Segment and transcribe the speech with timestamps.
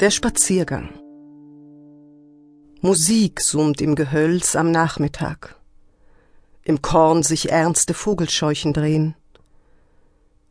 [0.00, 0.88] Der Spaziergang.
[2.80, 5.54] Musik summt im Gehölz am Nachmittag.
[6.64, 9.14] Im Korn sich ernste Vogelscheuchen drehen.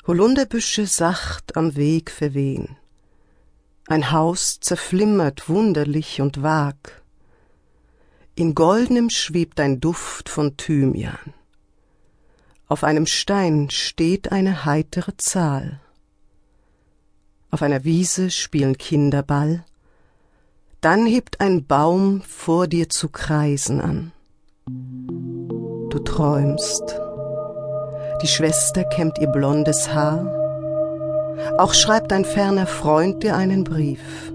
[0.07, 2.77] Holunderbüsche sacht am Weg verwehen.
[3.87, 7.03] Ein Haus zerflimmert wunderlich und vag.
[8.35, 11.34] In goldenem schwebt ein Duft von Thymian.
[12.67, 15.81] Auf einem Stein steht eine heitere Zahl.
[17.54, 19.63] Auf einer Wiese spielen Kinder Ball.
[20.82, 24.12] Dann hebt ein Baum vor dir zu kreisen an.
[24.65, 26.99] Du träumst.
[28.24, 30.26] Die Schwester kämmt ihr blondes Haar.
[31.59, 34.34] Auch schreibt ein ferner Freund dir einen Brief.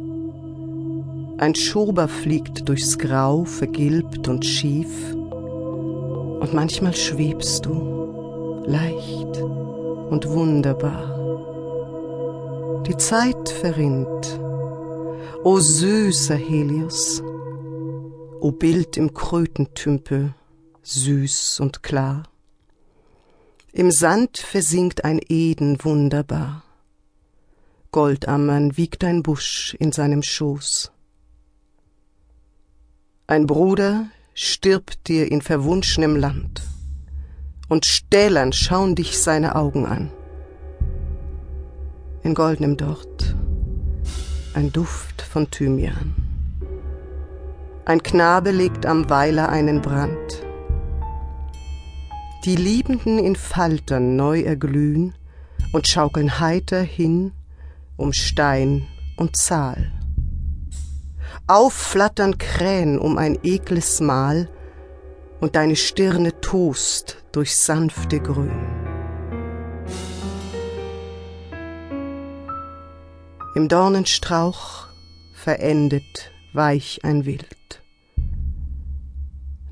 [1.39, 5.13] Ein Schober fliegt durchs Grau, vergilbt und schief.
[5.13, 11.18] Und manchmal schwebst du, leicht und wunderbar.
[12.89, 14.41] Die Zeit verrinnt.
[15.45, 17.23] O süßer Helios,
[18.41, 20.33] o Bild im Krötentümpel,
[20.85, 22.23] süß und klar.
[23.73, 26.65] Im Sand versinkt ein Eden wunderbar.
[27.91, 30.91] Goldammern wiegt ein Busch in seinem Schoß.
[33.27, 36.63] Ein Bruder stirbt dir in verwunschenem Land,
[37.69, 40.11] und stählern schauen dich seine Augen an
[42.23, 43.37] in goldenem Dort,
[44.55, 46.15] ein Duft von Thymian.
[47.85, 50.45] Ein Knabe legt am Weiler einen Brand.
[52.45, 55.15] Die Liebenden in Faltern neu erglühen
[55.73, 57.33] und schaukeln heiter hin
[57.97, 58.87] um Stein
[59.17, 59.93] und Zahl.
[61.47, 64.49] Aufflattern Krähen um ein ekles Mahl
[65.41, 68.78] und deine Stirne tost durch sanfte Grün.
[73.59, 74.87] Im Dornenstrauch
[75.33, 77.83] verendet weich ein Wild.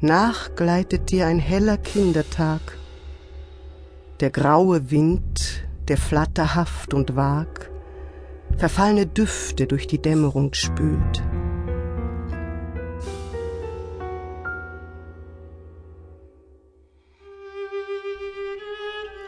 [0.01, 2.61] Nachgleitet dir ein heller Kindertag,
[4.19, 7.71] der graue Wind, der flatterhaft und vag,
[8.57, 11.23] verfallene Düfte durch die Dämmerung spült.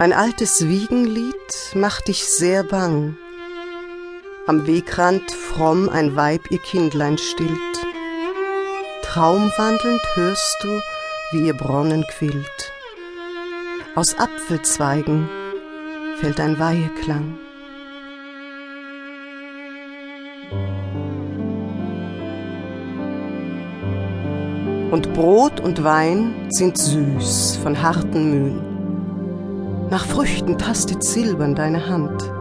[0.00, 3.16] Ein altes Wiegenlied macht dich sehr bang,
[4.48, 7.50] am Wegrand fromm ein Weib ihr Kindlein stillt.
[9.02, 10.80] Traumwandelnd hörst du,
[11.32, 12.72] wie ihr Bronnen quillt.
[13.94, 15.28] Aus Apfelzweigen
[16.18, 17.38] fällt ein Weiheklang.
[24.90, 29.88] Und Brot und Wein sind süß von harten Mühen.
[29.90, 32.37] Nach Früchten tastet silbern deine Hand.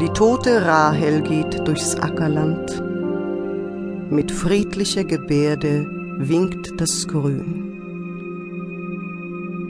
[0.00, 2.80] Die tote Rahel geht durchs Ackerland.
[4.10, 5.88] Mit friedlicher Gebärde
[6.18, 7.64] winkt das Grün.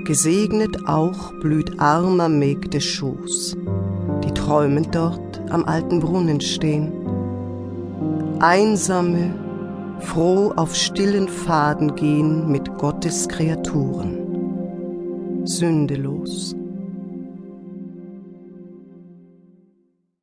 [0.04, 3.56] Gesegnet auch blüht armer Mägde Schoß,
[4.22, 6.92] die träumend dort am alten Brunnen stehen.
[8.40, 9.32] Einsame,
[10.00, 15.46] froh auf stillen Pfaden gehen mit Gottes Kreaturen.
[15.46, 16.54] Sündelos.